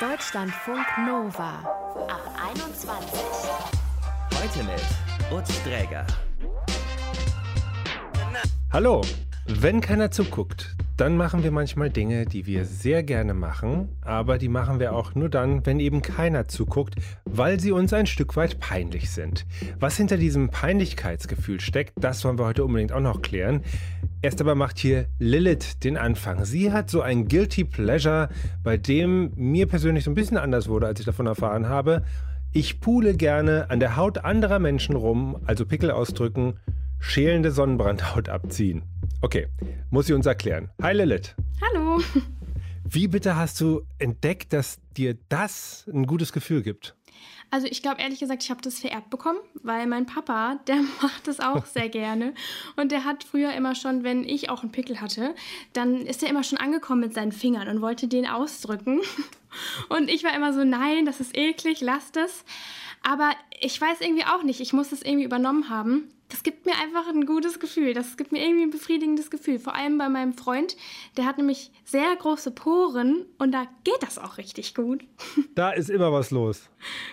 [0.00, 1.58] Deutschlandfunk Nova
[2.06, 2.22] ab
[2.54, 3.20] 21.
[4.32, 6.06] Heute mit Utz Dräger.
[8.72, 9.00] Hallo,
[9.46, 14.48] wenn keiner zuguckt, dann machen wir manchmal Dinge, die wir sehr gerne machen, aber die
[14.48, 18.58] machen wir auch nur dann, wenn eben keiner zuguckt, weil sie uns ein Stück weit
[18.58, 19.46] peinlich sind.
[19.78, 23.62] Was hinter diesem Peinlichkeitsgefühl steckt, das wollen wir heute unbedingt auch noch klären.
[24.22, 26.44] Erst aber macht hier Lilith den Anfang.
[26.44, 28.28] Sie hat so ein Guilty Pleasure,
[28.64, 32.02] bei dem mir persönlich so ein bisschen anders wurde, als ich davon erfahren habe.
[32.52, 36.54] Ich pule gerne an der Haut anderer Menschen rum, also Pickel ausdrücken,
[36.98, 38.82] schälende Sonnenbrandhaut abziehen.
[39.20, 39.48] Okay,
[39.90, 40.70] muss sie uns erklären.
[40.80, 41.34] Hi Lilith.
[41.60, 42.00] Hallo.
[42.84, 46.94] Wie bitte hast du entdeckt, dass dir das ein gutes Gefühl gibt?
[47.50, 51.26] Also ich glaube ehrlich gesagt, ich habe das vererbt bekommen, weil mein Papa, der macht
[51.26, 52.34] das auch sehr gerne.
[52.76, 55.34] Und der hat früher immer schon, wenn ich auch einen Pickel hatte,
[55.72, 59.00] dann ist er immer schon angekommen mit seinen Fingern und wollte den ausdrücken.
[59.88, 62.44] Und ich war immer so, nein, das ist eklig, lass das.
[63.02, 66.74] Aber ich weiß irgendwie auch nicht, ich muss das irgendwie übernommen haben das gibt mir
[66.76, 67.94] einfach ein gutes Gefühl.
[67.94, 69.58] Das gibt mir irgendwie ein befriedigendes Gefühl.
[69.58, 70.76] Vor allem bei meinem Freund,
[71.16, 75.04] der hat nämlich sehr große Poren und da geht das auch richtig gut.
[75.54, 76.68] Da ist immer was los.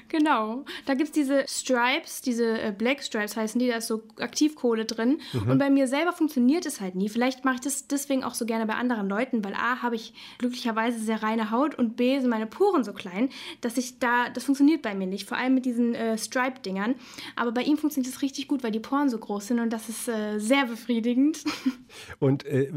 [0.09, 0.65] Genau.
[0.85, 4.85] Da gibt es diese Stripes, diese äh, Black Stripes heißen die, da ist so Aktivkohle
[4.85, 5.19] drin.
[5.33, 5.51] Mhm.
[5.51, 7.09] Und bei mir selber funktioniert es halt nie.
[7.09, 10.13] Vielleicht mache ich das deswegen auch so gerne bei anderen Leuten, weil A, habe ich
[10.37, 13.29] glücklicherweise sehr reine Haut und B, sind meine Poren so klein,
[13.61, 15.27] dass ich da, das funktioniert bei mir nicht.
[15.27, 16.95] Vor allem mit diesen äh, Stripe-Dingern.
[17.35, 19.89] Aber bei ihm funktioniert es richtig gut, weil die Poren so groß sind und das
[19.89, 21.43] ist äh, sehr befriedigend.
[22.19, 22.71] Und äh,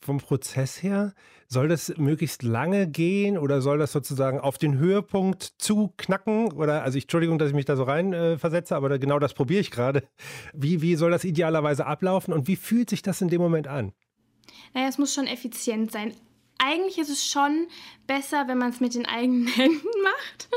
[0.00, 1.14] vom Prozess her,
[1.52, 6.52] soll das möglichst lange gehen oder soll das sozusagen auf den Höhepunkt zuknacken?
[6.52, 9.18] Oder, also ich, Entschuldigung, dass ich mich da so rein äh, versetze, aber da, genau
[9.18, 10.02] das probiere ich gerade.
[10.52, 13.92] Wie, wie soll das idealerweise ablaufen und wie fühlt sich das in dem Moment an?
[14.74, 16.12] Naja, es muss schon effizient sein.
[16.58, 17.66] Eigentlich ist es schon
[18.06, 20.48] besser, wenn man es mit den eigenen Händen macht.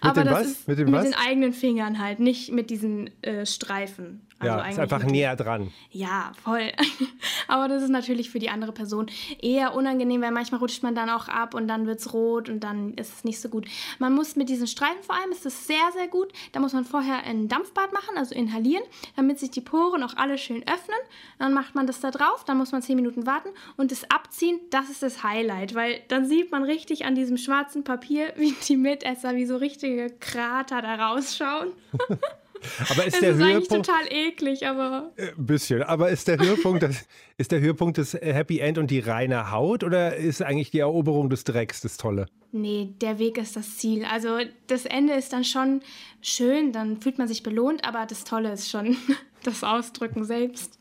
[0.00, 0.46] Aber das was?
[0.46, 4.27] ist mit, mit den eigenen Fingern halt, nicht mit diesen äh, Streifen.
[4.40, 5.72] Also ja, ist einfach näher dran.
[5.90, 6.70] Ja, voll.
[7.48, 9.06] Aber das ist natürlich für die andere Person
[9.40, 12.60] eher unangenehm, weil manchmal rutscht man dann auch ab und dann wird es rot und
[12.60, 13.66] dann ist es nicht so gut.
[13.98, 16.32] Man muss mit diesen Streifen vor allem, ist es sehr, sehr gut.
[16.52, 18.84] Da muss man vorher ein Dampfbad machen, also inhalieren,
[19.16, 20.98] damit sich die Poren auch alle schön öffnen.
[21.40, 24.60] Dann macht man das da drauf, dann muss man 10 Minuten warten und das Abziehen,
[24.70, 28.76] das ist das Highlight, weil dann sieht man richtig an diesem schwarzen Papier, wie die
[28.76, 31.72] Mitesser, wie so richtige Krater da rausschauen.
[32.90, 35.82] Aber ist es der ist Höhepunkt eigentlich total eklig, aber ein äh, bisschen.
[35.82, 39.84] Aber ist der Höhepunkt das, ist der Höhepunkt das Happy End und die reine Haut
[39.84, 42.26] oder ist eigentlich die Eroberung des Drecks das Tolle?
[42.50, 44.04] Nee, der Weg ist das Ziel.
[44.04, 45.82] Also das Ende ist dann schon
[46.22, 48.96] schön, dann fühlt man sich belohnt, aber das Tolle ist schon
[49.44, 50.78] das Ausdrücken selbst.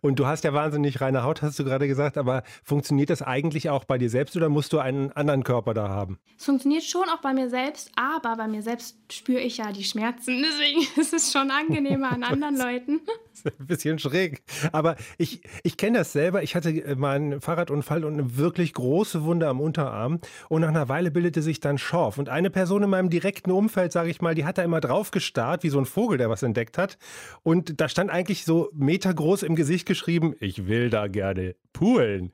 [0.00, 3.70] Und du hast ja wahnsinnig reine Haut, hast du gerade gesagt, aber funktioniert das eigentlich
[3.70, 6.18] auch bei dir selbst oder musst du einen anderen Körper da haben?
[6.38, 9.84] Es funktioniert schon auch bei mir selbst, aber bei mir selbst spüre ich ja die
[9.84, 10.42] Schmerzen.
[10.50, 13.00] Deswegen ist es schon angenehmer an anderen Leuten.
[13.58, 14.42] Ein bisschen schräg.
[14.72, 16.42] Aber ich, ich kenne das selber.
[16.42, 20.20] Ich hatte äh, mal einen Fahrradunfall und eine wirklich große Wunde am Unterarm.
[20.48, 22.18] Und nach einer Weile bildete sich dann Schorf.
[22.18, 25.10] Und eine Person in meinem direkten Umfeld, sage ich mal, die hat da immer drauf
[25.10, 26.98] gestarrt, wie so ein Vogel, der was entdeckt hat.
[27.42, 32.32] Und da stand eigentlich so metergroß im Gesicht geschrieben, ich will da gerne poolen.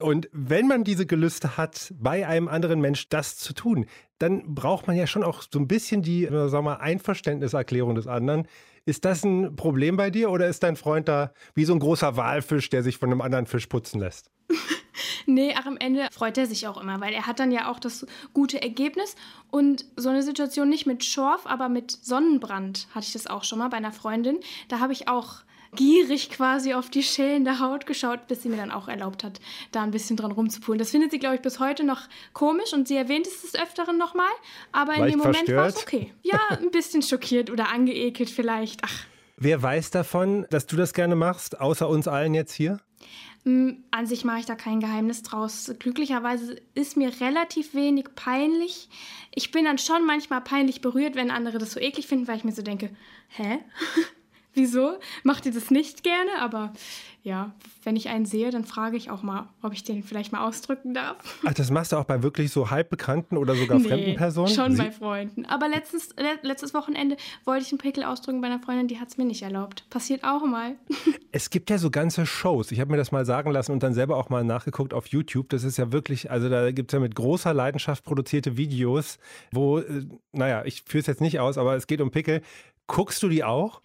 [0.00, 3.86] Und wenn man diese Gelüste hat, bei einem anderen Mensch das zu tun,
[4.18, 8.06] dann braucht man ja schon auch so ein bisschen die, sagen wir mal, Einverständniserklärung des
[8.06, 8.46] anderen.
[8.88, 12.16] Ist das ein Problem bei dir oder ist dein Freund da wie so ein großer
[12.16, 14.30] Walfisch, der sich von einem anderen Fisch putzen lässt?
[15.26, 17.80] nee, ach, am Ende freut er sich auch immer, weil er hat dann ja auch
[17.80, 19.14] das gute Ergebnis.
[19.50, 23.58] Und so eine Situation nicht mit Schorf, aber mit Sonnenbrand hatte ich das auch schon
[23.58, 24.38] mal bei einer Freundin.
[24.68, 25.42] Da habe ich auch
[25.74, 29.40] gierig quasi auf die schälende Haut geschaut, bis sie mir dann auch erlaubt hat,
[29.72, 30.78] da ein bisschen dran rumzupulen.
[30.78, 32.02] Das findet sie, glaube ich, bis heute noch
[32.32, 34.30] komisch und sie erwähnt es des Öfteren nochmal,
[34.72, 36.12] aber in dem Moment war es okay.
[36.22, 38.80] Ja, ein bisschen schockiert oder angeekelt vielleicht.
[38.84, 39.04] Ach.
[39.36, 42.80] Wer weiß davon, dass du das gerne machst, außer uns allen jetzt hier?
[43.44, 45.72] Hm, an sich mache ich da kein Geheimnis draus.
[45.78, 48.88] Glücklicherweise ist mir relativ wenig peinlich.
[49.34, 52.44] Ich bin dann schon manchmal peinlich berührt, wenn andere das so eklig finden, weil ich
[52.44, 52.90] mir so denke,
[53.28, 53.60] hä?
[54.58, 56.74] wieso macht ihr das nicht gerne, aber
[57.22, 57.52] ja,
[57.82, 60.94] wenn ich einen sehe, dann frage ich auch mal, ob ich den vielleicht mal ausdrücken
[60.94, 61.16] darf.
[61.44, 64.48] Ach, das machst du auch bei wirklich so halbbekannten oder sogar nee, fremden Personen?
[64.48, 65.44] schon Sie bei Freunden.
[65.44, 66.10] Aber letztes,
[66.42, 69.42] letztes Wochenende wollte ich einen Pickel ausdrücken bei einer Freundin, die hat es mir nicht
[69.42, 69.84] erlaubt.
[69.90, 70.76] Passiert auch mal.
[71.30, 72.72] Es gibt ja so ganze Shows.
[72.72, 75.50] Ich habe mir das mal sagen lassen und dann selber auch mal nachgeguckt auf YouTube.
[75.50, 79.18] Das ist ja wirklich, also da gibt es ja mit großer Leidenschaft produzierte Videos,
[79.52, 82.40] wo, äh, naja, ich führe es jetzt nicht aus, aber es geht um Pickel.
[82.86, 83.82] Guckst du die auch?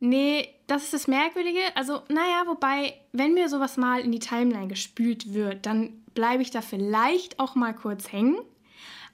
[0.00, 1.60] Nee, das ist das Merkwürdige.
[1.74, 6.50] Also, naja, wobei, wenn mir sowas mal in die Timeline gespült wird, dann bleibe ich
[6.50, 8.36] da vielleicht auch mal kurz hängen.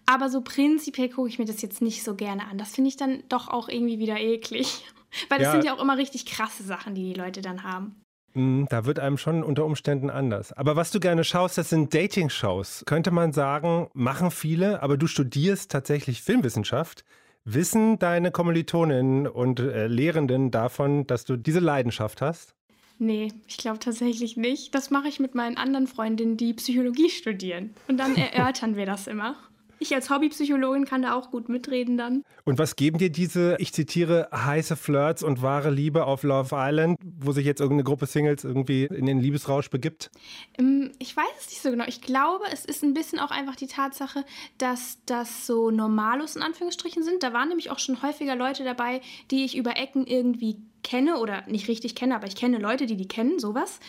[0.06, 2.58] Aber so prinzipiell gucke ich mir das jetzt nicht so gerne an.
[2.58, 4.84] Das finde ich dann doch auch irgendwie wieder eklig.
[5.28, 5.52] Weil das Ja.
[5.52, 8.00] sind ja auch immer richtig krasse Sachen, die die Leute dann haben.
[8.34, 10.52] Mm, Da wird einem schon unter Umständen anders.
[10.52, 12.84] Aber was du gerne schaust, das sind Dating-Shows.
[12.86, 17.04] Könnte man sagen, machen viele, aber du studierst tatsächlich Filmwissenschaft.
[17.44, 22.54] Wissen deine Kommilitoninnen und äh, Lehrenden davon, dass du diese Leidenschaft hast?
[22.98, 24.74] Nee, ich glaube tatsächlich nicht.
[24.74, 27.74] Das mache ich mit meinen anderen Freundinnen, die Psychologie studieren.
[27.88, 29.36] Und dann erörtern wir das immer.
[29.82, 32.22] Ich als Hobbypsychologin kann da auch gut mitreden dann.
[32.44, 36.98] Und was geben dir diese, ich zitiere, heiße Flirts und wahre Liebe auf Love Island,
[37.02, 40.10] wo sich jetzt irgendeine Gruppe Singles irgendwie in den Liebesrausch begibt?
[40.58, 41.84] Ähm, Ich weiß es nicht so genau.
[41.88, 44.26] Ich glaube, es ist ein bisschen auch einfach die Tatsache,
[44.58, 47.22] dass das so Normalos in Anführungsstrichen sind.
[47.22, 49.00] Da waren nämlich auch schon häufiger Leute dabei,
[49.30, 52.96] die ich über Ecken irgendwie kenne oder nicht richtig kenne, aber ich kenne Leute, die
[52.96, 53.80] die kennen, sowas.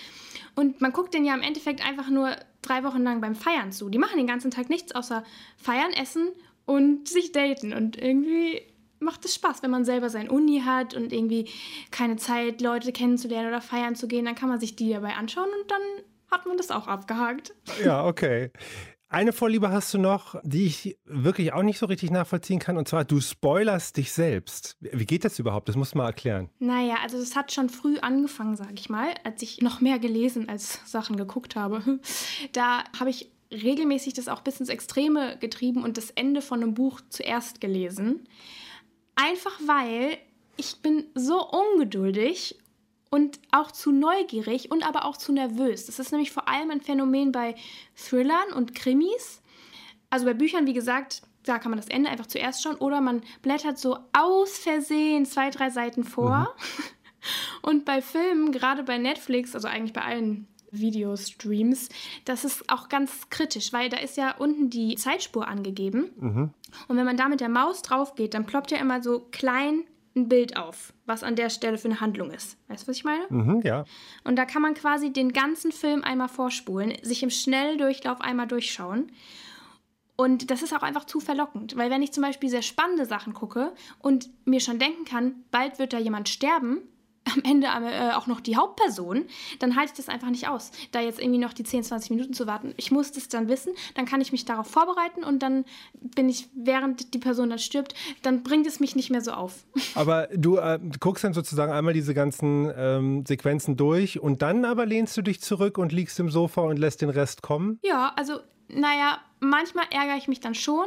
[0.56, 3.90] Und man guckt denen ja im Endeffekt einfach nur drei Wochen lang beim Feiern zu.
[3.90, 5.24] Die machen den ganzen Tag nichts außer
[5.58, 6.30] feiern, essen
[6.66, 7.74] und sich daten.
[7.74, 8.62] Und irgendwie
[9.00, 11.50] macht es Spaß, wenn man selber sein Uni hat und irgendwie
[11.90, 14.25] keine Zeit, Leute kennenzulernen oder feiern zu gehen.
[14.25, 15.81] Dann kann man sich die dabei anschauen und dann
[16.30, 17.54] hat man das auch abgehakt.
[17.84, 18.52] Ja, okay.
[19.12, 22.88] Eine Vorliebe hast du noch, die ich wirklich auch nicht so richtig nachvollziehen kann, und
[22.88, 24.78] zwar du spoilerst dich selbst.
[24.80, 25.68] Wie geht das überhaupt?
[25.68, 26.50] Das musst du mal erklären.
[26.60, 30.48] Naja, also das hat schon früh angefangen, sag ich mal, als ich noch mehr gelesen
[30.48, 31.81] als Sachen geguckt habe.
[32.54, 36.74] Da habe ich regelmäßig das auch bis ins Extreme getrieben und das Ende von einem
[36.74, 38.28] Buch zuerst gelesen.
[39.16, 40.18] Einfach weil
[40.56, 42.56] ich bin so ungeduldig
[43.12, 45.86] und auch zu neugierig und aber auch zu nervös.
[45.86, 47.56] Das ist nämlich vor allem ein Phänomen bei
[47.96, 49.42] Thrillern und Krimis.
[50.10, 53.22] Also bei Büchern, wie gesagt, da kann man das Ende einfach zuerst schauen oder man
[53.42, 56.56] blättert so aus Versehen zwei, drei Seiten vor.
[57.62, 61.90] Und bei Filmen, gerade bei Netflix, also eigentlich bei allen Videostreams,
[62.25, 66.12] das ist auch ganz kritisch, weil da ist ja unten die Zeitspur angegeben.
[66.88, 69.84] Und wenn man da mit der Maus drauf geht, dann ploppt ja immer so klein
[70.16, 72.58] ein Bild auf, was an der Stelle für eine Handlung ist.
[72.68, 73.25] Weißt du, was ich meine?
[73.30, 73.86] Mhm, ja.
[74.24, 79.12] Und da kann man quasi den ganzen Film einmal vorspulen, sich im Schnelldurchlauf einmal durchschauen.
[80.18, 83.34] Und das ist auch einfach zu verlockend, weil wenn ich zum Beispiel sehr spannende Sachen
[83.34, 86.81] gucke und mir schon denken kann, bald wird da jemand sterben,
[87.25, 89.25] am Ende äh, auch noch die Hauptperson,
[89.59, 92.33] dann halte ich das einfach nicht aus, da jetzt irgendwie noch die 10, 20 Minuten
[92.33, 92.73] zu warten.
[92.77, 96.50] Ich muss das dann wissen, dann kann ich mich darauf vorbereiten und dann bin ich,
[96.56, 99.65] während die Person dann stirbt, dann bringt es mich nicht mehr so auf.
[99.95, 104.85] Aber du äh, guckst dann sozusagen einmal diese ganzen ähm, Sequenzen durch und dann aber
[104.85, 107.79] lehnst du dich zurück und liegst im Sofa und lässt den Rest kommen?
[107.83, 110.85] Ja, also, naja, manchmal ärgere ich mich dann schon,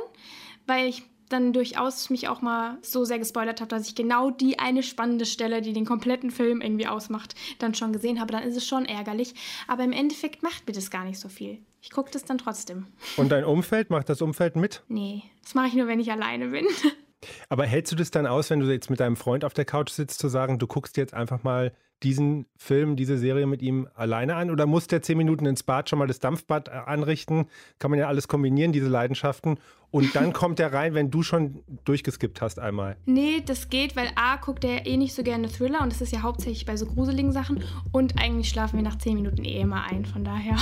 [0.66, 4.58] weil ich dann durchaus mich auch mal so sehr gespoilert habe, dass ich genau die
[4.58, 8.32] eine spannende Stelle, die den kompletten Film irgendwie ausmacht, dann schon gesehen habe.
[8.32, 9.34] Dann ist es schon ärgerlich.
[9.68, 11.58] Aber im Endeffekt macht mir das gar nicht so viel.
[11.82, 12.86] Ich gucke das dann trotzdem.
[13.16, 14.82] Und dein Umfeld, macht das Umfeld mit?
[14.88, 16.66] Nee, das mache ich nur, wenn ich alleine bin.
[17.48, 19.90] Aber hältst du das dann aus, wenn du jetzt mit deinem Freund auf der Couch
[19.90, 21.72] sitzt, zu sagen, du guckst jetzt einfach mal
[22.02, 24.50] diesen Film, diese Serie mit ihm alleine an?
[24.50, 27.46] Oder muss der zehn Minuten ins Bad schon mal das Dampfbad äh, anrichten?
[27.78, 29.58] Kann man ja alles kombinieren, diese Leidenschaften.
[29.94, 32.96] Und dann kommt er rein, wenn du schon durchgeskippt hast einmal.
[33.06, 36.12] Nee, das geht, weil A guckt er eh nicht so gerne Thriller und das ist
[36.12, 37.62] ja hauptsächlich bei so gruseligen Sachen
[37.92, 40.56] und eigentlich schlafen wir nach 10 Minuten eh immer ein, von daher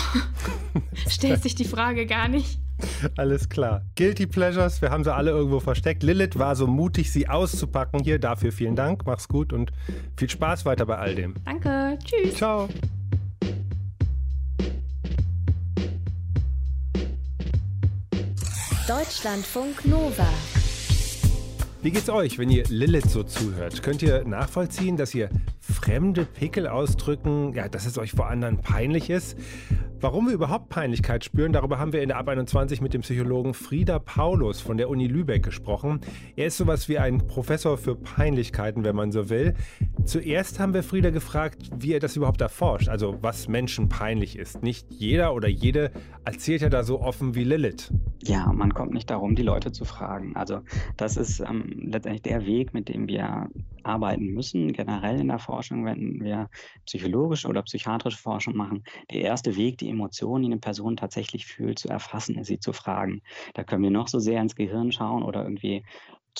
[1.09, 2.59] stellt sich die Frage gar nicht.
[3.17, 3.87] Alles klar.
[3.97, 6.03] Guilty Pleasures, wir haben sie alle irgendwo versteckt.
[6.03, 8.01] Lilith war so mutig, sie auszupacken.
[8.05, 9.73] Hier dafür vielen Dank, mach's gut und
[10.15, 11.37] viel Spaß weiter bei all dem.
[11.47, 12.35] Danke, tschüss.
[12.35, 12.69] Ciao.
[18.89, 20.27] Deutschlandfunk Nova.
[21.83, 23.81] Wie geht's euch, wenn ihr Lilith so zuhört?
[23.81, 29.09] Könnt ihr nachvollziehen, dass ihr fremde Pickel ausdrücken, ja, dass es euch vor anderen peinlich
[29.09, 29.37] ist?
[30.03, 33.55] Warum wir überhaupt Peinlichkeit spüren, darüber haben wir in der Ab 21 mit dem Psychologen
[33.55, 36.01] Frieder Paulus von der Uni Lübeck gesprochen.
[36.35, 39.55] Er ist sowas wie ein Professor für Peinlichkeiten, wenn man so will.
[40.05, 44.65] Zuerst haben wir Frieder gefragt, wie er das überhaupt erforscht, also was Menschen peinlich ist.
[44.65, 45.93] Nicht jeder oder jede
[46.25, 47.93] erzählt ja da so offen wie Lilith.
[48.25, 50.35] Ja, man kommt nicht darum, die Leute zu fragen.
[50.35, 50.63] Also
[50.97, 53.49] das ist ähm, letztendlich der Weg, mit dem wir
[53.85, 56.49] arbeiten müssen, generell in der Forschung, wenn wir
[56.87, 58.85] psychologische oder psychiatrische Forschung machen.
[59.11, 62.73] Der erste Weg, die Emotionen, die eine Person tatsächlich fühlt, zu erfassen, ist sie zu
[62.73, 63.23] fragen.
[63.55, 65.85] Da können wir noch so sehr ins Gehirn schauen oder irgendwie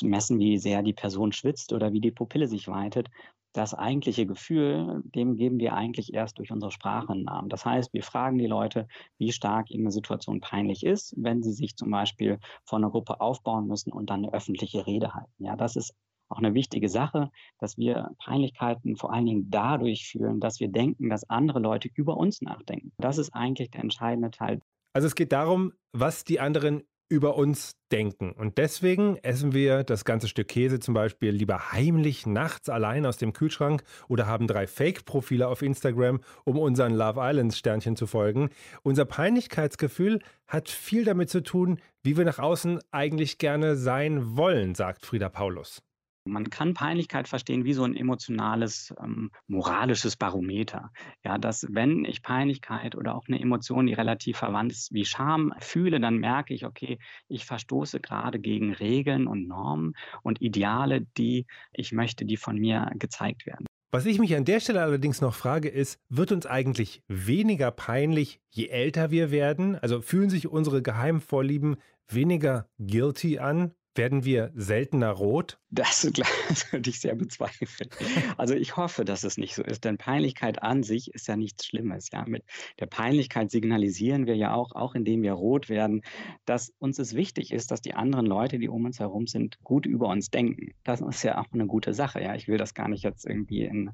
[0.03, 3.09] messen, wie sehr die Person schwitzt oder wie die Pupille sich weitet.
[3.55, 7.51] Das eigentliche Gefühl, dem geben wir eigentlich erst durch unsere Sprache einen Namen.
[7.51, 8.87] Das heißt, wir fragen die Leute,
[9.19, 13.21] wie stark ihnen eine Situation peinlich ist, wenn sie sich zum Beispiel vor einer Gruppe
[13.21, 15.45] aufbauen müssen und dann eine öffentliche Rede halten.
[15.45, 15.95] Ja, das ist
[16.33, 21.09] auch eine wichtige Sache, dass wir Peinlichkeiten vor allen Dingen dadurch fühlen, dass wir denken,
[21.09, 22.93] dass andere Leute über uns nachdenken.
[22.99, 24.61] Das ist eigentlich der entscheidende Teil.
[24.95, 28.33] Also es geht darum, was die anderen über uns denken.
[28.33, 33.19] Und deswegen essen wir das ganze Stück Käse zum Beispiel lieber heimlich nachts allein aus
[33.19, 38.49] dem Kühlschrank oder haben drei Fake-Profile auf Instagram, um unseren Love Islands-Sternchen zu folgen.
[38.83, 44.75] Unser Peinlichkeitsgefühl hat viel damit zu tun, wie wir nach außen eigentlich gerne sein wollen,
[44.75, 45.83] sagt Frieda Paulus.
[46.25, 50.93] Man kann Peinlichkeit verstehen wie so ein emotionales, ähm, moralisches Barometer.
[51.25, 55.53] Ja, dass wenn ich Peinlichkeit oder auch eine Emotion, die relativ verwandt ist, wie Scham
[55.59, 61.47] fühle, dann merke ich, okay, ich verstoße gerade gegen Regeln und Normen und Ideale, die
[61.73, 63.67] ich möchte, die von mir gezeigt werden.
[63.91, 68.41] Was ich mich an der Stelle allerdings noch frage, ist, wird uns eigentlich weniger peinlich,
[68.49, 69.77] je älter wir werden?
[69.77, 71.77] Also fühlen sich unsere geheimen Vorlieben
[72.09, 73.75] weniger guilty an?
[73.95, 75.59] Werden wir seltener rot?
[75.71, 76.03] Das,
[76.49, 77.91] das würde ich sehr bezweifeln.
[78.37, 81.67] Also ich hoffe, dass es nicht so ist, denn Peinlichkeit an sich ist ja nichts
[81.67, 82.09] Schlimmes.
[82.13, 82.45] Ja, mit
[82.79, 86.03] der Peinlichkeit signalisieren wir ja auch, auch indem wir rot werden,
[86.47, 89.87] dass uns es wichtig ist, dass die anderen Leute, die um uns herum sind, gut
[89.87, 90.73] über uns denken.
[90.85, 92.23] Das ist ja auch eine gute Sache.
[92.23, 93.91] Ja, ich will das gar nicht jetzt irgendwie in,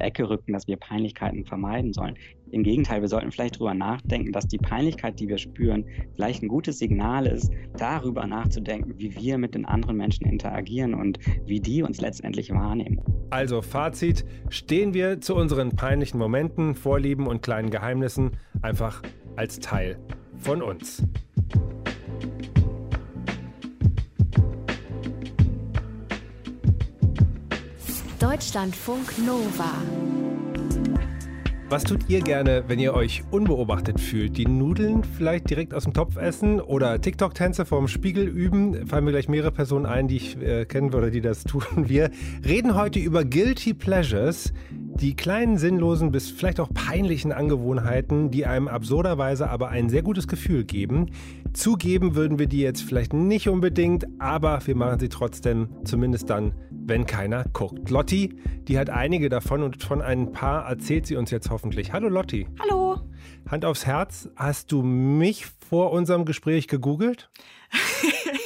[0.00, 2.16] Ecke rücken, dass wir Peinlichkeiten vermeiden sollen.
[2.50, 6.48] Im Gegenteil, wir sollten vielleicht darüber nachdenken, dass die Peinlichkeit, die wir spüren, vielleicht ein
[6.48, 11.82] gutes Signal ist, darüber nachzudenken, wie wir mit den anderen Menschen interagieren und wie die
[11.82, 13.00] uns letztendlich wahrnehmen.
[13.30, 19.02] Also Fazit, stehen wir zu unseren peinlichen Momenten, Vorlieben und kleinen Geheimnissen einfach
[19.36, 19.98] als Teil
[20.38, 21.06] von uns.
[28.38, 29.72] Deutschlandfunk Nova.
[31.68, 34.36] Was tut ihr gerne, wenn ihr euch unbeobachtet fühlt?
[34.36, 38.86] Die Nudeln vielleicht direkt aus dem Topf essen oder TikTok-Tänze vorm Spiegel üben?
[38.86, 41.62] Fallen mir gleich mehrere Personen ein, die ich äh, kennen würde, die das tun.
[41.74, 42.10] Wir
[42.46, 44.52] reden heute über Guilty Pleasures,
[45.00, 50.26] die kleinen sinnlosen bis vielleicht auch peinlichen Angewohnheiten, die einem absurderweise aber ein sehr gutes
[50.26, 51.10] Gefühl geben.
[51.52, 56.52] Zugeben würden wir die jetzt vielleicht nicht unbedingt, aber wir machen sie trotzdem, zumindest dann,
[56.70, 57.90] wenn keiner guckt.
[57.90, 61.92] Lotti, die hat einige davon und von ein paar erzählt sie uns jetzt hoffentlich.
[61.92, 62.48] Hallo Lotti.
[62.58, 63.00] Hallo.
[63.48, 67.30] Hand aufs Herz, hast du mich vor unserem Gespräch gegoogelt?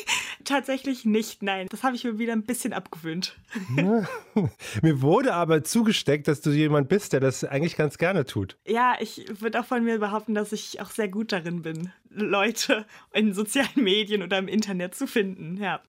[0.53, 1.67] Tatsächlich nicht, nein.
[1.71, 3.39] Das habe ich mir wieder ein bisschen abgewöhnt.
[4.83, 8.59] mir wurde aber zugesteckt, dass du jemand bist, der das eigentlich ganz gerne tut.
[8.67, 12.85] Ja, ich würde auch von mir behaupten, dass ich auch sehr gut darin bin, Leute
[13.15, 15.81] in sozialen Medien oder im Internet zu finden, ja.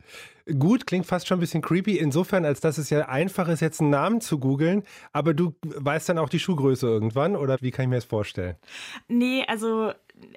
[0.57, 3.81] Gut, klingt fast schon ein bisschen creepy, insofern, als dass es ja einfach ist, jetzt
[3.81, 7.83] einen Namen zu googeln, aber du weißt dann auch die Schuhgröße irgendwann, oder wie kann
[7.83, 8.55] ich mir das vorstellen?
[9.07, 9.93] Nee, also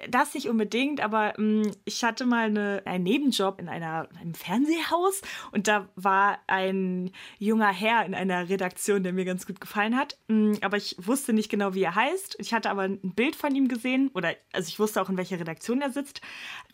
[0.09, 4.33] das nicht unbedingt, aber mh, hm, ich hatte mal eine, einen Nebenjob in einer, einem
[4.33, 9.95] Fernsehhaus und da war ein junger Herr in einer Redaktion, der mir ganz gut gefallen
[9.95, 10.17] hat.
[10.27, 12.35] Mh, hm, aber ich wusste nicht genau, wie er heißt.
[12.39, 15.39] Ich hatte aber ein Bild von ihm gesehen oder also ich wusste auch, in welcher
[15.39, 16.21] Redaktion er sitzt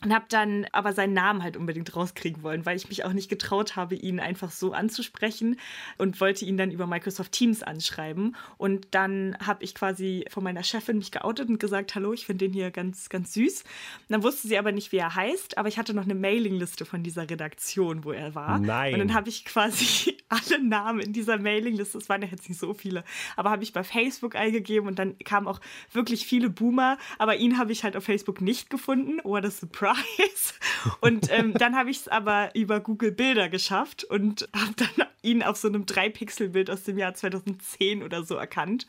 [0.04, 3.30] und habe dann aber seinen Namen halt unbedingt rauskriegen wollen, weil ich mich auch nicht
[3.30, 5.60] getraut habe, ihn einfach so anzusprechen
[5.98, 8.36] und wollte ihn dann über Microsoft Teams anschreiben.
[8.58, 12.46] Und dann habe ich quasi von meiner Chefin mich geoutet und gesagt, hallo, ich finde
[12.46, 13.62] den hier ganz ganz, süß.
[13.62, 16.86] Und dann wusste sie aber nicht, wie er heißt, aber ich hatte noch eine Mailingliste
[16.86, 18.60] von dieser Redaktion, wo er war.
[18.60, 18.94] Nein.
[18.94, 22.60] Und dann habe ich quasi alle Namen in dieser Mailingliste, es waren ja jetzt nicht
[22.60, 23.04] so viele,
[23.36, 25.60] aber habe ich bei Facebook eingegeben und dann kamen auch
[25.92, 29.20] wirklich viele Boomer, aber ihn habe ich halt auf Facebook nicht gefunden.
[29.24, 30.54] What a surprise.
[31.02, 35.42] Und ähm, dann habe ich es aber über Google Bilder geschafft und habe dann ihn
[35.42, 38.86] auf so einem 3-Pixel-Bild aus dem Jahr 2010 oder so erkannt,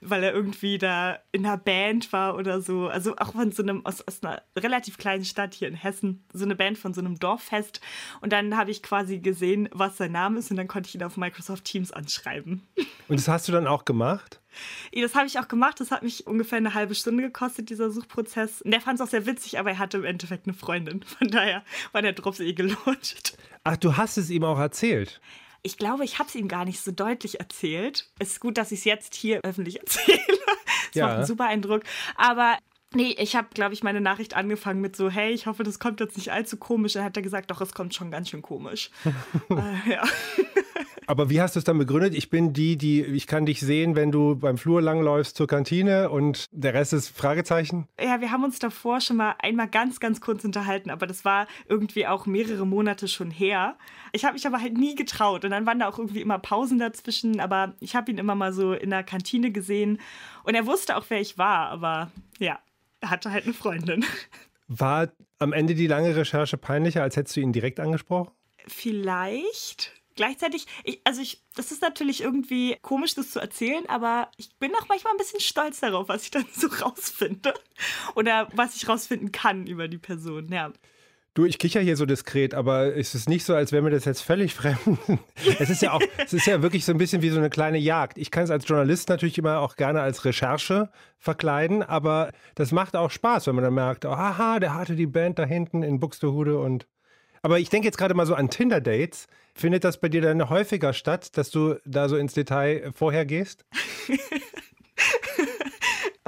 [0.00, 2.88] weil er irgendwie da in einer Band war oder so.
[2.88, 6.44] Also auch von so einem, aus, aus einer relativ kleinen Stadt hier in Hessen, so
[6.44, 7.80] eine Band von so einem Dorffest.
[8.20, 11.02] Und dann habe ich quasi gesehen, was sein Name ist und dann konnte ich ihn
[11.02, 12.66] auf Microsoft Teams anschreiben.
[13.08, 14.40] Und das hast du dann auch gemacht?
[14.92, 15.80] Das habe ich auch gemacht.
[15.80, 18.62] Das hat mich ungefähr eine halbe Stunde gekostet, dieser Suchprozess.
[18.62, 21.02] Und der fand es auch sehr witzig, aber er hatte im Endeffekt eine Freundin.
[21.02, 23.36] Von daher war der Drops eh gelohnt.
[23.64, 25.20] Ach, du hast es ihm auch erzählt?
[25.62, 28.08] Ich glaube, ich habe es ihm gar nicht so deutlich erzählt.
[28.18, 30.20] Es ist gut, dass ich es jetzt hier öffentlich erzähle.
[30.26, 31.06] Das ja.
[31.06, 31.82] macht einen super Eindruck.
[32.16, 32.58] Aber
[32.94, 36.00] Nee, ich habe, glaube ich, meine Nachricht angefangen mit so, hey, ich hoffe, das kommt
[36.00, 36.94] jetzt nicht allzu komisch.
[36.94, 38.90] Dann hat er gesagt, doch, es kommt schon ganz schön komisch.
[39.50, 40.02] äh, ja.
[41.06, 42.14] Aber wie hast du es dann begründet?
[42.14, 46.10] Ich bin die, die, ich kann dich sehen, wenn du beim Flur langläufst zur Kantine
[46.10, 47.88] und der Rest ist Fragezeichen?
[47.98, 51.46] Ja, wir haben uns davor schon mal einmal ganz, ganz kurz unterhalten, aber das war
[51.66, 53.78] irgendwie auch mehrere Monate schon her.
[54.12, 56.78] Ich habe mich aber halt nie getraut und dann waren da auch irgendwie immer Pausen
[56.78, 59.98] dazwischen, aber ich habe ihn immer mal so in der Kantine gesehen
[60.44, 62.58] und er wusste auch, wer ich war, aber ja,
[63.04, 64.04] hatte halt eine Freundin.
[64.66, 68.30] War am Ende die lange Recherche peinlicher, als hättest du ihn direkt angesprochen?
[68.66, 74.54] Vielleicht gleichzeitig, ich, also ich, das ist natürlich irgendwie komisch, das zu erzählen, aber ich
[74.56, 77.54] bin auch manchmal ein bisschen stolz darauf, was ich dann so rausfinde.
[78.14, 80.72] Oder was ich rausfinden kann über die Person, ja.
[81.38, 84.06] Du, ich kicher hier so diskret, aber es ist nicht so, als wäre mir das
[84.06, 84.98] jetzt völlig fremd.
[85.60, 87.78] Es ist ja auch, es ist ja wirklich so ein bisschen wie so eine kleine
[87.78, 88.18] Jagd.
[88.18, 92.96] Ich kann es als Journalist natürlich immer auch gerne als Recherche verkleiden, aber das macht
[92.96, 96.00] auch Spaß, wenn man dann merkt, oh, aha, der hatte die Band da hinten in
[96.00, 96.88] Buxtehude und.
[97.42, 99.28] Aber ich denke jetzt gerade mal so an Tinder-Dates.
[99.54, 103.64] Findet das bei dir dann häufiger statt, dass du da so ins Detail vorher gehst?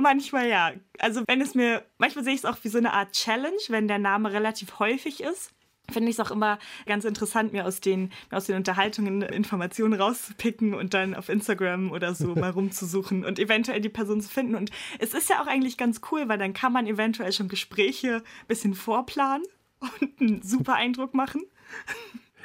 [0.01, 0.71] Manchmal ja.
[1.01, 3.89] Also wenn es mir, manchmal sehe ich es auch wie so eine Art Challenge, wenn
[3.89, 5.53] der Name relativ häufig ist.
[5.91, 10.73] Finde ich es auch immer ganz interessant, mir aus den, aus den Unterhaltungen Informationen rauszupicken
[10.73, 14.55] und dann auf Instagram oder so mal rumzusuchen und eventuell die Person zu finden.
[14.55, 18.17] Und es ist ja auch eigentlich ganz cool, weil dann kann man eventuell schon Gespräche
[18.17, 19.47] ein bisschen vorplanen
[19.81, 21.43] und einen super Eindruck machen.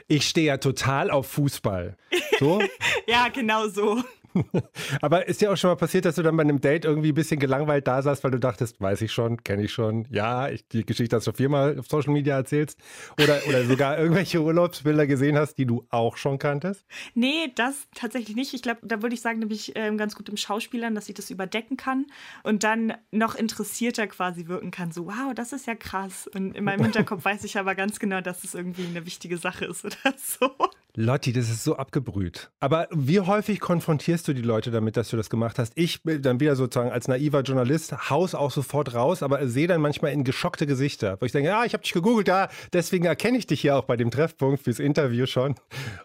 [0.07, 1.97] Ich stehe ja total auf Fußball.
[2.39, 2.63] So?
[3.07, 4.03] ja, genau so.
[5.01, 7.15] Aber ist dir auch schon mal passiert, dass du dann bei einem Date irgendwie ein
[7.15, 10.67] bisschen gelangweilt da saßt, weil du dachtest, weiß ich schon, kenne ich schon, ja, ich,
[10.67, 12.79] die Geschichte hast du viermal auf Social Media erzählst
[13.21, 16.85] oder, oder sogar irgendwelche Urlaubsbilder gesehen hast, die du auch schon kanntest?
[17.13, 18.53] Nee, das tatsächlich nicht.
[18.53, 21.09] Ich glaube, da würde ich sagen, da bin ich äh, ganz gut im Schauspielern, dass
[21.09, 22.05] ich das überdecken kann
[22.43, 24.91] und dann noch interessierter quasi wirken kann.
[24.91, 26.27] So, wow, das ist ja krass.
[26.33, 29.65] Und in meinem Hinterkopf weiß ich aber ganz genau, dass es irgendwie eine wichtige Sache
[29.65, 30.51] ist oder so.
[30.97, 32.51] Lotti, das ist so abgebrüht.
[32.61, 35.73] Aber wie häufig konfrontierst du die Leute damit, dass du das gemacht hast?
[35.75, 39.81] Ich bin dann wieder sozusagen als naiver Journalist, haus auch sofort raus, aber sehe dann
[39.81, 43.37] manchmal in geschockte Gesichter, wo ich denke, ja, ich habe dich gegoogelt, ja, deswegen erkenne
[43.37, 45.55] ich dich hier auch bei dem Treffpunkt fürs Interview schon.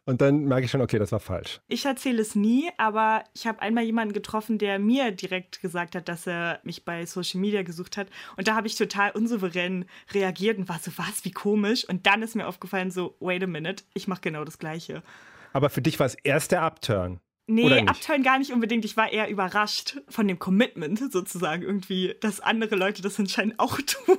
[0.07, 1.61] Und dann merke ich schon, okay, das war falsch.
[1.69, 6.09] Ich erzähle es nie, aber ich habe einmal jemanden getroffen, der mir direkt gesagt hat,
[6.09, 8.09] dass er mich bei Social Media gesucht hat.
[8.37, 11.89] Und da habe ich total unsouverän reagiert und war so, was, wie komisch.
[11.89, 14.80] Und dann ist mir aufgefallen, so, wait a minute, ich mache genau das Gleiche.
[14.87, 15.03] Gleiche.
[15.53, 17.21] Aber für dich war es erst der Upturn.
[17.47, 18.85] Nee, Upturn gar nicht unbedingt.
[18.85, 23.81] Ich war eher überrascht von dem Commitment sozusagen irgendwie, dass andere Leute das anscheinend auch
[23.87, 24.19] tun.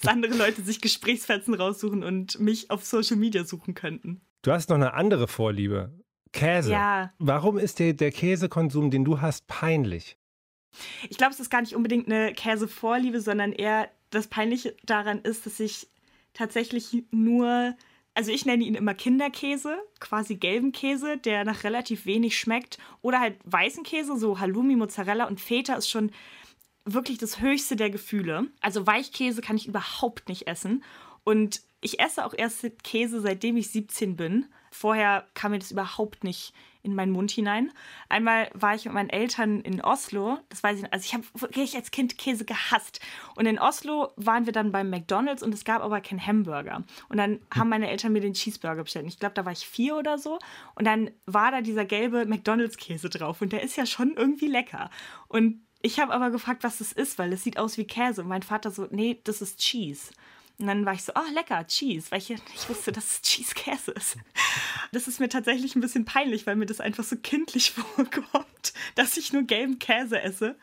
[0.00, 4.22] dass andere Leute sich Gesprächsfetzen raussuchen und mich auf Social Media suchen könnten.
[4.40, 5.92] Du hast noch eine andere Vorliebe.
[6.32, 6.72] Käse.
[6.72, 7.12] Ja.
[7.18, 10.16] Warum ist dir der Käsekonsum, den du hast, peinlich?
[11.10, 15.44] Ich glaube, es ist gar nicht unbedingt eine Käsevorliebe, sondern eher das Peinliche daran ist,
[15.44, 15.88] dass ich
[16.32, 17.76] tatsächlich nur
[18.14, 22.78] also ich nenne ihn immer Kinderkäse, quasi gelben Käse, der nach relativ wenig schmeckt.
[23.00, 26.10] Oder halt weißen Käse, so Halloumi, Mozzarella und Feta ist schon
[26.84, 28.48] wirklich das höchste der Gefühle.
[28.60, 30.82] Also Weichkäse kann ich überhaupt nicht essen.
[31.24, 34.46] Und ich esse auch erst Käse, seitdem ich 17 bin.
[34.70, 37.72] Vorher kam mir das überhaupt nicht in meinen Mund hinein.
[38.08, 41.24] Einmal war ich mit meinen Eltern in Oslo, das weiß ich nicht, also ich habe
[41.34, 43.00] wirklich als Kind Käse gehasst.
[43.36, 46.82] Und in Oslo waren wir dann beim McDonalds und es gab aber keinen Hamburger.
[47.08, 49.06] Und dann haben meine Eltern mir den Cheeseburger bestellt.
[49.06, 50.38] Ich glaube, da war ich vier oder so.
[50.74, 54.90] Und dann war da dieser gelbe McDonalds-Käse drauf und der ist ja schon irgendwie lecker.
[55.28, 58.22] Und ich habe aber gefragt, was das ist, weil es sieht aus wie Käse.
[58.22, 60.12] Und mein Vater so, nee, das ist Cheese.
[60.58, 63.92] Und dann war ich so, oh, lecker, Cheese, weil ich nicht wusste, dass es Cheese-Käse
[63.92, 64.16] ist.
[64.92, 69.16] Das ist mir tatsächlich ein bisschen peinlich, weil mir das einfach so kindlich vorkommt, dass
[69.16, 70.56] ich nur gelben Käse esse.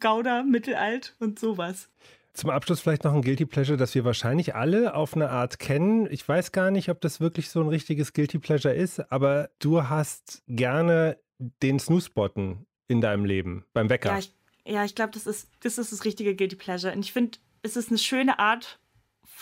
[0.00, 1.88] Gouda, mittelalt und sowas.
[2.32, 6.10] Zum Abschluss vielleicht noch ein Guilty Pleasure, das wir wahrscheinlich alle auf eine Art kennen.
[6.10, 9.88] Ich weiß gar nicht, ob das wirklich so ein richtiges Guilty Pleasure ist, aber du
[9.88, 14.10] hast gerne den Snooze-Button in deinem Leben beim Wecker.
[14.10, 14.32] Ja, ich,
[14.66, 16.92] ja, ich glaube, das ist, das ist das richtige Guilty Pleasure.
[16.92, 18.80] Und ich finde, es ist eine schöne Art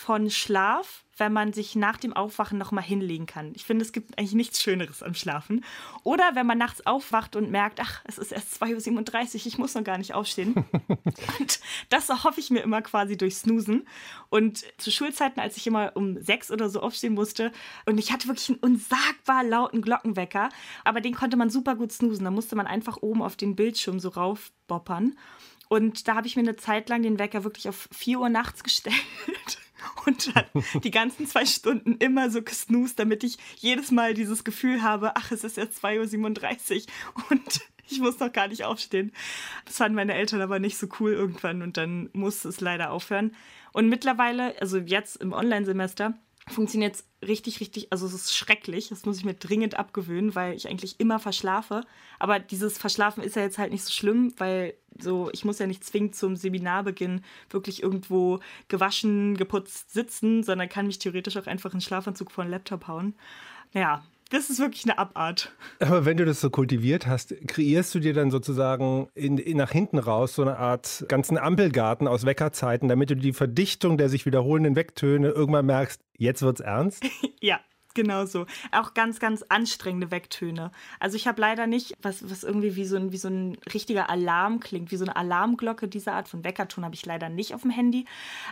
[0.03, 3.53] von Schlaf, wenn man sich nach dem Aufwachen nochmal hinlegen kann.
[3.55, 5.63] Ich finde, es gibt eigentlich nichts Schöneres am Schlafen.
[6.03, 9.75] Oder wenn man nachts aufwacht und merkt, ach, es ist erst 2.37 Uhr, ich muss
[9.75, 10.55] noch gar nicht aufstehen.
[11.39, 13.87] und das hoffe ich mir immer quasi durch Snoosen.
[14.29, 17.53] Und zu Schulzeiten, als ich immer um sechs oder so aufstehen musste,
[17.85, 20.49] und ich hatte wirklich einen unsagbar lauten Glockenwecker,
[20.83, 22.25] aber den konnte man super gut snoosen.
[22.25, 25.15] Da musste man einfach oben auf den Bildschirm so raufboppern.
[25.69, 28.63] Und da habe ich mir eine Zeit lang den Wecker wirklich auf 4 Uhr nachts
[28.65, 28.95] gestellt
[30.05, 30.45] und dann
[30.83, 35.31] die ganzen zwei Stunden immer so gesnoost, damit ich jedes Mal dieses Gefühl habe, ach,
[35.31, 39.11] es ist jetzt 2.37 Uhr und ich muss noch gar nicht aufstehen.
[39.65, 43.35] Das fanden meine Eltern aber nicht so cool irgendwann und dann musste es leider aufhören.
[43.71, 46.13] Und mittlerweile, also jetzt im Online-Semester,
[46.47, 48.89] funktioniert es richtig, richtig, also es ist schrecklich.
[48.89, 51.85] Das muss ich mir dringend abgewöhnen, weil ich eigentlich immer verschlafe.
[52.19, 55.67] Aber dieses Verschlafen ist ja jetzt halt nicht so schlimm, weil so, ich muss ja
[55.67, 61.73] nicht zwingend zum Seminarbeginn wirklich irgendwo gewaschen, geputzt sitzen, sondern kann mich theoretisch auch einfach
[61.73, 63.15] in Schlafanzug vor den Laptop hauen.
[63.73, 65.51] Ja, das ist wirklich eine Abart.
[65.79, 69.71] Aber wenn du das so kultiviert hast, kreierst du dir dann sozusagen in, in, nach
[69.71, 74.25] hinten raus so eine Art ganzen Ampelgarten aus Weckerzeiten, damit du die Verdichtung der sich
[74.25, 77.03] wiederholenden Wecktöne irgendwann merkst, jetzt wird's ernst?
[77.41, 77.59] ja,
[77.93, 78.45] Genau so.
[78.71, 80.71] Auch ganz, ganz anstrengende Wecktöne.
[80.99, 84.09] Also ich habe leider nicht, was, was irgendwie wie so, ein, wie so ein richtiger
[84.09, 85.87] Alarm klingt, wie so eine Alarmglocke.
[85.87, 88.05] Diese Art von Weckerton habe ich leider nicht auf dem Handy.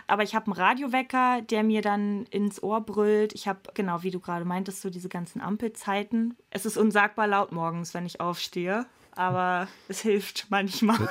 [0.06, 3.32] Aber ich habe einen Radiowecker, der mir dann ins Ohr brüllt.
[3.32, 6.36] Ich habe, genau wie du gerade meintest, so diese ganzen Ampelzeiten.
[6.50, 8.86] Es ist unsagbar laut morgens, wenn ich aufstehe.
[9.14, 11.08] Aber es hilft manchmal.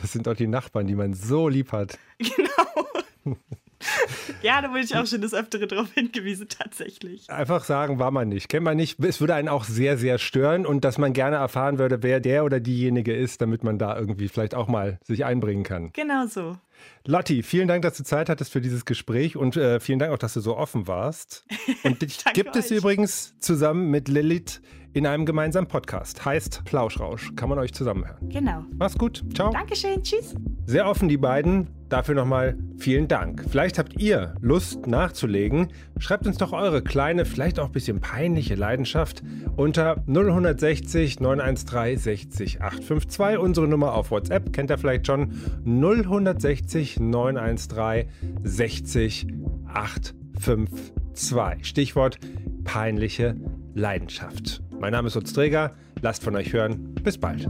[0.00, 1.98] Das sind doch die Nachbarn, die man so lieb hat.
[2.18, 3.36] Genau.
[4.42, 7.30] Ja, da wurde ich auch schon das Öftere darauf hingewiesen, tatsächlich.
[7.30, 8.48] Einfach sagen, war man nicht.
[8.48, 9.02] Kennt man nicht.
[9.02, 12.44] Es würde einen auch sehr, sehr stören und dass man gerne erfahren würde, wer der
[12.44, 15.92] oder diejenige ist, damit man da irgendwie vielleicht auch mal sich einbringen kann.
[15.94, 16.58] Genau so.
[17.06, 20.18] Lotti, vielen Dank, dass du Zeit hattest für dieses Gespräch und äh, vielen Dank auch,
[20.18, 21.44] dass du so offen warst.
[21.84, 22.78] Und dich gibt es euch.
[22.78, 24.60] übrigens zusammen mit Lilith
[24.94, 26.24] in einem gemeinsamen Podcast.
[26.24, 27.32] Heißt Plauschrausch.
[27.36, 28.28] Kann man euch zusammen hören.
[28.30, 28.64] Genau.
[28.78, 29.22] Mach's gut.
[29.34, 29.50] Ciao.
[29.50, 30.02] Dankeschön.
[30.02, 30.34] Tschüss.
[30.66, 31.68] Sehr offen, die beiden.
[31.88, 33.44] Dafür nochmal vielen Dank.
[33.48, 35.68] Vielleicht habt ihr Lust nachzulegen.
[35.98, 39.22] Schreibt uns doch eure kleine, vielleicht auch ein bisschen peinliche Leidenschaft
[39.56, 43.38] unter 0160 913 60 852.
[43.38, 45.32] Unsere Nummer auf WhatsApp kennt ihr vielleicht schon.
[45.66, 48.08] 0160 913
[48.42, 49.26] 60
[49.66, 51.66] 852.
[51.66, 52.18] Stichwort
[52.64, 53.36] peinliche
[53.74, 54.63] Leidenschaft.
[54.84, 55.72] Mein Name ist Utz Träger.
[56.02, 56.94] Lasst von euch hören.
[56.96, 57.48] Bis bald.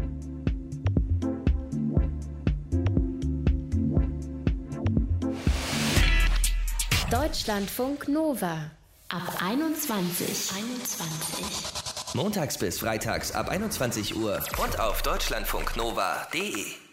[7.11, 8.71] Deutschlandfunk Nova.
[9.09, 10.53] Ab 21.
[10.55, 12.15] 21.
[12.15, 16.84] Montags bis freitags ab 21 Uhr und auf deutschlandfunknova.de.